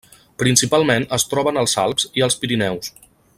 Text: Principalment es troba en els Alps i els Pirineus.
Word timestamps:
Principalment 0.43 1.05
es 1.17 1.27
troba 1.33 1.53
en 1.55 1.61
els 1.65 1.77
Alps 1.83 2.07
i 2.21 2.25
els 2.29 2.39
Pirineus. 2.45 2.95